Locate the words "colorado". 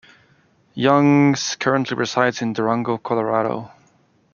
2.97-3.69